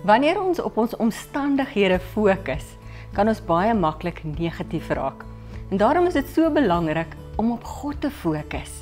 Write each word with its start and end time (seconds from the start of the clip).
Wanneer 0.00 0.38
ons 0.40 0.60
op 0.60 0.78
ons 0.80 0.96
omstandighede 0.96 1.98
fokus, 2.00 2.64
kan 3.12 3.28
ons 3.28 3.42
baie 3.44 3.74
maklik 3.76 4.22
negatief 4.24 4.88
raak. 4.96 5.26
En 5.68 5.76
daarom 5.76 6.06
is 6.08 6.16
dit 6.16 6.30
so 6.32 6.48
belangrik 6.50 7.12
om 7.36 7.50
op 7.52 7.64
God 7.64 8.00
te 8.00 8.10
fokus. 8.10 8.78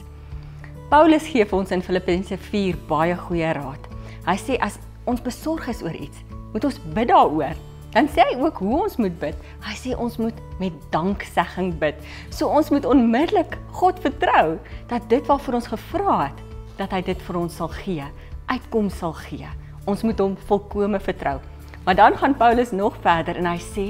Paulus 0.92 1.26
gee 1.26 1.42
vir 1.42 1.58
ons 1.58 1.74
in 1.74 1.82
Filippense 1.82 2.38
4 2.38 2.78
baie 2.86 3.18
goeie 3.18 3.50
raad. 3.58 3.90
Hy 4.30 4.36
sê 4.38 4.60
as 4.62 4.78
ons 5.10 5.24
besorg 5.24 5.66
is 5.66 5.82
oor 5.82 5.98
iets, 5.98 6.22
moet 6.54 6.70
ons 6.70 6.80
bid 6.94 7.10
daaroor. 7.10 7.58
Dan 7.98 8.06
sê 8.14 8.22
hy 8.22 8.38
ook 8.38 8.62
hoe 8.62 8.82
ons 8.84 8.98
moet 9.02 9.18
bid. 9.18 9.36
Hy 9.66 9.74
sê 9.74 9.98
ons 9.98 10.22
moet 10.22 10.42
met 10.62 10.82
danksegging 10.94 11.74
bid. 11.82 11.98
So 12.30 12.46
ons 12.46 12.70
moet 12.70 12.86
onmiddellik 12.86 13.58
God 13.80 13.98
vertrou 14.06 14.60
dat 14.86 15.10
dit 15.10 15.26
wat 15.26 15.42
vir 15.42 15.58
ons 15.58 15.72
gevra 15.74 16.18
het, 16.28 16.44
dat 16.78 16.94
hy 16.94 17.02
dit 17.10 17.26
vir 17.26 17.42
ons 17.42 17.58
sal 17.58 17.74
gee, 17.82 18.06
uitkoms 18.46 19.02
sal 19.02 19.18
gee 19.26 19.50
ons 19.88 20.04
moet 20.04 20.20
hom 20.20 20.36
volkome 20.48 21.00
vertrou. 21.00 21.38
Maar 21.84 21.96
dan 21.96 22.16
gaan 22.20 22.36
Paulus 22.36 22.70
nog 22.70 22.96
verder 23.00 23.38
en 23.40 23.48
hy 23.48 23.58
sê 23.62 23.86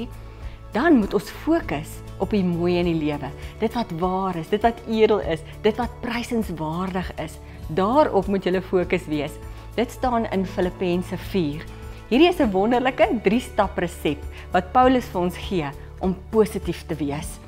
dan 0.71 0.99
moet 1.01 1.13
ons 1.17 1.31
fokus 1.43 1.97
op 2.21 2.31
die 2.35 2.43
mooi 2.45 2.77
in 2.79 2.87
die 2.87 2.99
lewe. 2.99 3.31
Dit 3.59 3.73
wat 3.75 3.91
waar 3.99 4.37
is, 4.37 4.51
dit 4.51 4.61
wat 4.63 4.79
edel 4.87 5.19
is, 5.19 5.43
dit 5.65 5.75
wat 5.79 5.99
prysenswaardig 6.03 7.09
is. 7.23 7.39
Daarop 7.75 8.27
moet 8.27 8.45
jy 8.45 8.61
fokus 8.61 9.07
wees. 9.09 9.35
Dit 9.75 9.91
staan 9.91 10.27
in 10.31 10.45
Filippense 10.45 11.17
4. 11.31 11.65
Hierdie 12.09 12.29
is 12.29 12.39
'n 12.39 12.51
wonderlike 12.51 13.05
3-stap 13.23 13.77
resep 13.77 14.17
wat 14.51 14.71
Paulus 14.71 15.05
vir 15.05 15.21
ons 15.21 15.37
gee 15.37 15.69
om 15.99 16.15
positief 16.31 16.85
te 16.87 16.95
wees. 16.95 17.39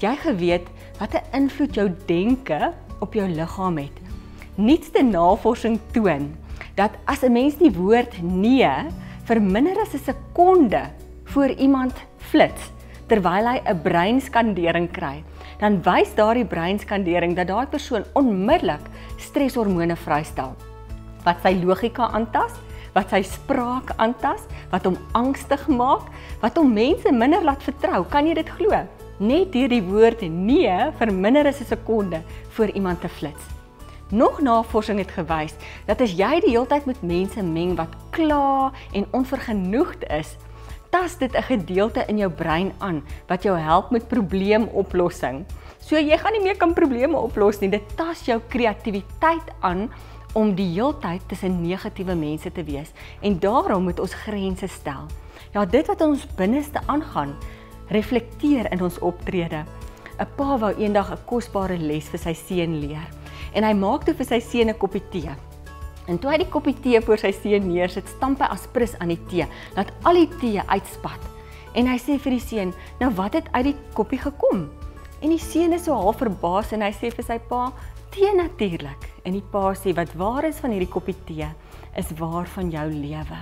Jy 0.00 0.16
geweet 0.16 0.66
wat 0.98 1.14
'n 1.14 1.36
invloed 1.36 1.74
jou 1.74 1.90
denke 2.06 2.72
op 3.00 3.14
jou 3.14 3.28
liggaam 3.28 3.78
het. 3.78 3.96
Nuutste 4.56 5.02
navorsing 5.02 5.80
toon 5.92 6.34
dat 6.76 6.92
as 7.04 7.22
'n 7.24 7.32
mens 7.32 7.56
die 7.56 7.72
woord 7.72 8.22
nee 8.22 8.72
vir 9.24 9.40
minder 9.40 9.80
as 9.80 9.94
'n 9.94 10.04
sekonde 10.04 10.82
voor 11.24 11.48
iemand 11.48 11.94
flits 12.18 12.70
terwyl 13.08 13.46
hy 13.46 13.58
'n 13.64 13.82
breinskandering 13.82 14.90
kry, 14.92 15.24
dan 15.58 15.82
wys 15.82 16.14
daardie 16.14 16.44
breinskandering 16.44 17.36
dat 17.36 17.48
daai 17.48 17.66
persoon 17.66 18.04
onmiddellik 18.14 18.84
stresshormone 19.16 19.96
vrystel 19.96 20.54
wat 21.24 21.42
sy 21.42 21.56
logika 21.64 22.10
aantas, 22.14 22.52
wat 22.94 23.10
sy 23.10 23.22
spraak 23.22 23.90
aantas, 23.96 24.46
wat 24.70 24.84
hom 24.84 24.96
angstig 25.12 25.66
maak, 25.68 26.06
wat 26.40 26.56
hom 26.56 26.72
mense 26.72 27.12
minder 27.12 27.42
laat 27.42 27.62
vertrou. 27.62 28.04
Kan 28.04 28.26
jy 28.26 28.34
dit 28.34 28.48
glo? 28.48 28.86
Net 29.18 29.52
deur 29.52 29.68
die 29.68 29.82
woord 29.82 30.22
nee 30.22 30.92
vir 30.98 31.12
minder 31.12 31.46
as 31.46 31.60
'n 31.60 31.64
sekonde 31.66 32.22
voor 32.50 32.68
iemand 32.68 33.00
te 33.00 33.08
flits. 33.08 33.55
Nog 34.10 34.40
navorsing 34.40 35.00
het 35.02 35.10
gewys 35.10 35.56
dat 35.88 36.00
as 36.00 36.12
jy 36.14 36.36
die 36.44 36.52
hele 36.52 36.68
tyd 36.70 36.84
met 36.86 37.00
mense 37.02 37.42
meng 37.42 37.72
wat 37.74 37.90
kla 38.14 38.70
en 38.94 39.06
onvergenoegd 39.10 40.04
is, 40.14 40.36
tas 40.94 41.18
dit 41.18 41.34
'n 41.34 41.42
gedeelte 41.42 42.04
in 42.06 42.18
jou 42.18 42.30
brein 42.30 42.72
aan 42.78 43.02
wat 43.26 43.42
jou 43.42 43.58
help 43.58 43.90
met 43.90 44.08
probleemoplossing. 44.08 45.44
So 45.80 45.96
jy 45.98 46.18
gaan 46.18 46.32
nie 46.32 46.42
meer 46.42 46.56
kan 46.56 46.74
probleme 46.74 47.16
oplos 47.16 47.58
nie. 47.58 47.70
Dit 47.70 47.96
tas 47.96 48.24
jou 48.24 48.40
kreatiwiteit 48.48 49.50
aan 49.60 49.90
om 50.34 50.54
die 50.54 50.72
hele 50.72 50.94
tyd 50.98 51.28
tussen 51.28 51.62
negatiewe 51.62 52.14
mense 52.14 52.52
te 52.52 52.62
wees 52.62 52.92
en 53.20 53.38
daarom 53.38 53.82
moet 53.82 54.00
ons 54.00 54.14
grense 54.14 54.68
stel. 54.68 55.06
Ja, 55.52 55.64
dit 55.64 55.86
wat 55.86 56.00
ons 56.00 56.26
binneste 56.36 56.80
aangaan, 56.86 57.34
reflekteer 57.88 58.72
in 58.72 58.82
ons 58.82 58.98
optrede. 58.98 59.64
'n 60.18 60.26
Pa 60.36 60.58
wou 60.58 60.74
eendag 60.78 61.10
'n 61.10 61.24
kosbare 61.26 61.78
les 61.78 62.08
vir 62.08 62.18
sy 62.18 62.32
seun 62.32 62.80
leer 62.80 63.25
en 63.56 63.64
hy 63.64 63.72
maak 63.76 64.04
toe 64.04 64.14
vir 64.16 64.28
sy 64.28 64.40
seun 64.40 64.70
'n 64.70 64.78
koppie 64.78 65.02
tee. 65.10 65.32
En 66.06 66.18
toe 66.18 66.30
hy 66.30 66.38
die 66.38 66.52
koppie 66.52 66.76
tee 66.82 67.00
voor 67.00 67.18
sy 67.18 67.32
seun 67.32 67.66
neersit, 67.66 68.06
stamp 68.08 68.40
hy 68.40 68.48
aspris 68.54 68.94
aan 69.00 69.08
die 69.08 69.22
tee, 69.30 69.46
laat 69.74 69.90
al 70.04 70.14
die 70.14 70.30
tee 70.40 70.62
uitspat. 70.68 71.20
En 71.74 71.86
hy 71.86 71.96
sê 71.98 72.18
vir 72.18 72.32
die 72.32 72.40
seun, 72.40 72.74
"Nou 73.00 73.10
wat 73.14 73.34
het 73.34 73.48
uit 73.52 73.64
die 73.64 73.76
koppie 73.94 74.18
gekom?" 74.18 74.68
En 75.22 75.30
die 75.30 75.38
seun 75.38 75.72
is 75.72 75.84
so 75.84 75.94
half 75.94 76.18
verbaas 76.18 76.72
en 76.72 76.82
hy 76.82 76.92
sê 76.92 77.10
vir 77.12 77.24
sy 77.24 77.38
pa, 77.38 77.72
"Tee 78.10 78.34
natuurlik." 78.34 79.10
En 79.24 79.32
die 79.32 79.42
pa 79.52 79.74
sê, 79.74 79.94
"Wat 79.94 80.14
waar 80.14 80.44
is 80.44 80.60
van 80.60 80.70
hierdie 80.70 80.92
koppie 80.92 81.16
tee, 81.26 81.48
is 81.96 82.12
waar 82.18 82.46
van 82.46 82.70
jou 82.70 82.88
lewe." 82.88 83.38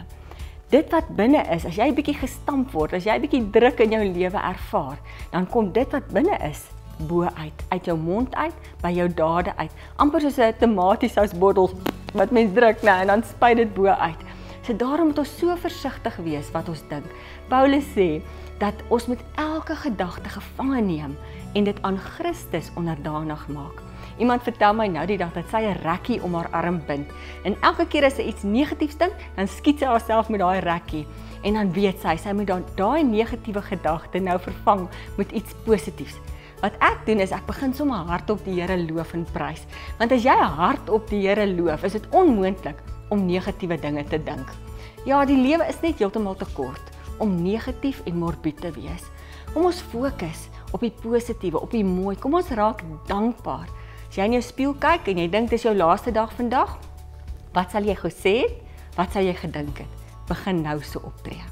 Dit 0.70 0.90
wat 0.90 1.08
binne 1.16 1.44
is, 1.50 1.64
as 1.64 1.76
jy 1.76 1.88
'n 1.88 1.94
bietjie 1.94 2.18
gestamp 2.18 2.72
word, 2.72 2.94
as 2.94 3.04
jy 3.04 3.14
'n 3.14 3.20
bietjie 3.20 3.50
druk 3.50 3.80
in 3.80 3.90
jou 3.90 4.04
lewe 4.04 4.38
ervaar, 4.38 4.98
dan 5.30 5.46
kom 5.46 5.72
dit 5.72 5.92
wat 5.92 6.08
binne 6.08 6.38
is 6.50 6.70
bo 7.08 7.22
uit, 7.22 7.64
uit 7.68 7.84
jou 7.84 7.98
mond 7.98 8.34
uit, 8.34 8.54
by 8.82 8.90
jou 8.90 9.08
dade 9.14 9.56
uit. 9.56 9.70
amper 9.96 10.20
soos 10.20 10.38
'n 10.38 10.54
tomatiesous-bottel 10.58 11.70
wat 12.14 12.30
mens 12.30 12.54
druk, 12.54 12.82
nee, 12.82 13.00
en 13.00 13.06
dan 13.06 13.22
spuit 13.22 13.56
dit 13.56 13.74
bo 13.74 13.86
uit. 13.86 14.20
So 14.62 14.76
daarom 14.76 15.06
moet 15.06 15.18
ons 15.18 15.38
so 15.38 15.56
versigtig 15.56 16.16
wees 16.16 16.50
wat 16.50 16.68
ons 16.68 16.82
dink. 16.88 17.04
Paulus 17.48 17.84
sê 17.92 18.22
dat 18.58 18.74
ons 18.88 19.06
met 19.06 19.20
elke 19.36 19.76
gedagte 19.76 20.28
gevange 20.28 20.80
neem 20.80 21.16
en 21.54 21.64
dit 21.64 21.82
aan 21.82 21.98
Christus 21.98 22.70
onderdanig 22.74 23.48
maak. 23.48 23.82
Iemand 24.18 24.42
vertel 24.42 24.74
my 24.74 24.86
nou 24.86 25.04
die 25.06 25.18
dag 25.18 25.32
dat 25.34 25.50
sy 25.50 25.60
'n 25.60 25.82
rekkie 25.82 26.22
om 26.22 26.34
haar 26.34 26.48
arm 26.50 26.80
bind. 26.86 27.10
En 27.44 27.56
elke 27.60 27.86
keer 27.86 28.04
as 28.04 28.14
sy 28.14 28.22
iets 28.22 28.42
negatiefs 28.42 28.96
dink, 28.96 29.12
dan 29.36 29.48
skiet 29.48 29.78
sy 29.78 29.86
haarself 29.86 30.28
met 30.28 30.40
daai 30.40 30.60
rekkie 30.60 31.06
en 31.42 31.54
dan 31.54 31.72
weet 31.72 32.00
sy 32.00 32.16
sy 32.16 32.32
moet 32.32 32.52
daai 32.76 33.04
negatiewe 33.04 33.62
gedagte 33.62 34.18
nou 34.18 34.38
vervang 34.38 34.88
met 35.16 35.32
iets 35.32 35.52
positiefs. 35.64 36.16
Wat 36.64 36.78
ek 36.80 37.02
doen 37.04 37.20
is 37.20 37.32
ek 37.36 37.44
begin 37.44 37.74
sommer 37.76 38.06
hardop 38.08 38.40
die 38.46 38.54
Here 38.56 38.78
loof 38.80 39.10
en 39.12 39.26
prys. 39.34 39.66
Want 39.98 40.14
as 40.16 40.24
jy 40.24 40.32
hardop 40.32 41.10
die 41.10 41.20
Here 41.26 41.44
loof, 41.44 41.82
is 41.84 41.92
dit 41.92 42.06
onmoontlik 42.16 42.78
om 43.12 43.26
negatiewe 43.28 43.76
dinge 43.82 44.00
te 44.08 44.16
dink. 44.16 44.48
Ja, 45.04 45.18
die 45.28 45.36
lewe 45.36 45.66
is 45.68 45.82
net 45.82 46.00
heeltemal 46.00 46.38
te 46.40 46.48
kort 46.56 46.88
om 47.20 47.34
negatief 47.44 48.00
en 48.08 48.16
morbied 48.16 48.62
te 48.64 48.70
wees. 48.78 49.04
Kom 49.52 49.68
ons 49.68 49.82
fokus 49.92 50.46
op 50.72 50.80
die 50.80 50.92
positiewe, 51.02 51.60
op 51.60 51.74
die 51.76 51.84
mooi. 51.84 52.16
Kom 52.16 52.38
ons 52.40 52.48
raak 52.56 52.80
dankbaar. 53.10 53.68
As 54.08 54.16
jy 54.16 54.30
in 54.30 54.38
jou 54.38 54.44
spieël 54.46 54.78
kyk 54.80 55.10
en 55.12 55.20
jy 55.20 55.26
dink 55.36 55.52
dis 55.52 55.66
jou 55.68 55.74
laaste 55.76 56.14
dag 56.16 56.32
vandag, 56.38 56.78
wat 57.52 57.76
sal 57.76 57.84
jy 57.84 57.98
gesê 58.00 58.38
het? 58.46 58.56
Wat 58.96 59.12
sal 59.12 59.28
jy 59.28 59.36
gedink 59.36 59.84
het? 59.84 60.08
Begin 60.32 60.64
nou 60.64 60.78
so 60.80 61.04
optree. 61.04 61.44